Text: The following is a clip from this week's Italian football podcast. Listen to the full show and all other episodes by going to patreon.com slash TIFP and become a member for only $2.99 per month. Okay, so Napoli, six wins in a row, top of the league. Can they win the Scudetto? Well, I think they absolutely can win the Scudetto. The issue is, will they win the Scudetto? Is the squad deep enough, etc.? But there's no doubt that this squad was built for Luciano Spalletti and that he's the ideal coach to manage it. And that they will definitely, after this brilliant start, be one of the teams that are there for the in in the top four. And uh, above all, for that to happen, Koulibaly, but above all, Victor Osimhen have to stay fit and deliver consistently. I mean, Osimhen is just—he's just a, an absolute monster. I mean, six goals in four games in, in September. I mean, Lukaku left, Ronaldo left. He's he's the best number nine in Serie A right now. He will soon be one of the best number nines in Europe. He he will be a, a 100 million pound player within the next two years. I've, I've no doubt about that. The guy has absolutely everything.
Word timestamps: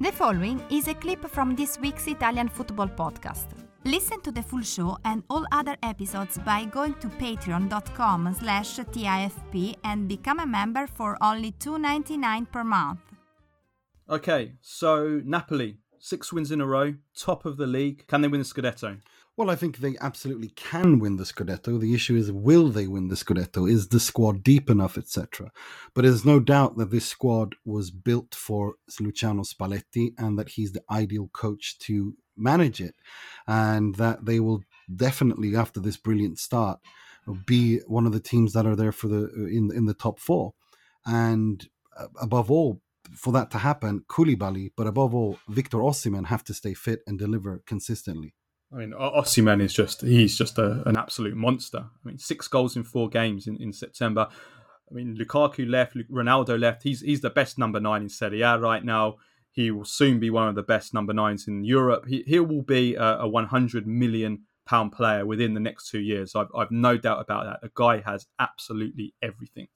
The 0.00 0.10
following 0.10 0.60
is 0.70 0.88
a 0.88 0.94
clip 0.94 1.24
from 1.28 1.54
this 1.54 1.78
week's 1.78 2.08
Italian 2.08 2.48
football 2.48 2.88
podcast. 2.88 3.46
Listen 3.84 4.20
to 4.22 4.32
the 4.32 4.42
full 4.42 4.62
show 4.62 4.98
and 5.04 5.22
all 5.30 5.46
other 5.52 5.76
episodes 5.82 6.36
by 6.38 6.64
going 6.64 6.94
to 6.94 7.08
patreon.com 7.08 8.34
slash 8.40 8.78
TIFP 8.78 9.76
and 9.84 10.08
become 10.08 10.40
a 10.40 10.46
member 10.46 10.88
for 10.88 11.16
only 11.22 11.52
$2.99 11.52 12.50
per 12.50 12.64
month. 12.64 12.98
Okay, 14.10 14.54
so 14.60 15.20
Napoli, 15.24 15.78
six 16.04 16.30
wins 16.34 16.50
in 16.50 16.60
a 16.60 16.66
row, 16.66 16.94
top 17.18 17.46
of 17.46 17.56
the 17.56 17.66
league. 17.66 18.06
Can 18.08 18.20
they 18.20 18.28
win 18.28 18.40
the 18.40 18.44
Scudetto? 18.44 19.00
Well, 19.38 19.48
I 19.50 19.56
think 19.56 19.78
they 19.78 19.96
absolutely 20.02 20.50
can 20.50 20.98
win 20.98 21.16
the 21.16 21.24
Scudetto. 21.24 21.80
The 21.80 21.94
issue 21.94 22.14
is, 22.14 22.30
will 22.30 22.68
they 22.68 22.86
win 22.86 23.08
the 23.08 23.14
Scudetto? 23.14 23.68
Is 23.68 23.88
the 23.88 23.98
squad 23.98 24.44
deep 24.44 24.68
enough, 24.68 24.98
etc.? 24.98 25.50
But 25.94 26.02
there's 26.02 26.24
no 26.24 26.40
doubt 26.40 26.76
that 26.76 26.90
this 26.90 27.06
squad 27.06 27.54
was 27.64 27.90
built 27.90 28.34
for 28.34 28.74
Luciano 29.00 29.44
Spalletti 29.44 30.12
and 30.18 30.38
that 30.38 30.50
he's 30.50 30.72
the 30.72 30.82
ideal 30.90 31.30
coach 31.32 31.78
to 31.80 32.14
manage 32.36 32.82
it. 32.82 32.94
And 33.46 33.94
that 33.94 34.26
they 34.26 34.40
will 34.40 34.62
definitely, 34.94 35.56
after 35.56 35.80
this 35.80 35.96
brilliant 35.96 36.38
start, 36.38 36.80
be 37.46 37.78
one 37.86 38.04
of 38.04 38.12
the 38.12 38.20
teams 38.20 38.52
that 38.52 38.66
are 38.66 38.76
there 38.76 38.92
for 38.92 39.08
the 39.08 39.24
in 39.50 39.70
in 39.74 39.86
the 39.86 39.94
top 39.94 40.20
four. 40.20 40.52
And 41.06 41.66
uh, 41.98 42.08
above 42.20 42.50
all, 42.50 42.82
for 43.16 43.32
that 43.32 43.50
to 43.52 43.58
happen, 43.58 44.04
Koulibaly, 44.08 44.72
but 44.76 44.86
above 44.86 45.14
all, 45.14 45.38
Victor 45.48 45.78
Osimhen 45.78 46.26
have 46.26 46.44
to 46.44 46.54
stay 46.54 46.74
fit 46.74 47.00
and 47.06 47.18
deliver 47.18 47.62
consistently. 47.66 48.34
I 48.72 48.78
mean, 48.78 48.92
Osimhen 48.92 49.62
is 49.62 49.72
just—he's 49.72 50.36
just 50.36 50.58
a, 50.58 50.82
an 50.86 50.96
absolute 50.96 51.36
monster. 51.36 51.78
I 51.78 52.08
mean, 52.08 52.18
six 52.18 52.48
goals 52.48 52.76
in 52.76 52.82
four 52.82 53.08
games 53.08 53.46
in, 53.46 53.56
in 53.62 53.72
September. 53.72 54.28
I 54.90 54.94
mean, 54.94 55.16
Lukaku 55.16 55.68
left, 55.68 55.96
Ronaldo 56.10 56.58
left. 56.58 56.82
He's 56.82 57.00
he's 57.00 57.20
the 57.20 57.30
best 57.30 57.58
number 57.58 57.80
nine 57.80 58.02
in 58.02 58.08
Serie 58.08 58.42
A 58.42 58.58
right 58.58 58.84
now. 58.84 59.16
He 59.52 59.70
will 59.70 59.84
soon 59.84 60.18
be 60.18 60.30
one 60.30 60.48
of 60.48 60.56
the 60.56 60.62
best 60.62 60.92
number 60.92 61.12
nines 61.12 61.46
in 61.46 61.64
Europe. 61.64 62.06
He 62.08 62.24
he 62.26 62.40
will 62.40 62.62
be 62.62 62.96
a, 62.96 63.18
a 63.20 63.28
100 63.28 63.86
million 63.86 64.42
pound 64.66 64.92
player 64.92 65.24
within 65.24 65.54
the 65.54 65.60
next 65.60 65.90
two 65.90 66.00
years. 66.00 66.34
I've, 66.34 66.48
I've 66.56 66.70
no 66.70 66.96
doubt 66.96 67.20
about 67.20 67.44
that. 67.44 67.60
The 67.60 67.70
guy 67.74 68.00
has 68.00 68.26
absolutely 68.38 69.14
everything. 69.22 69.68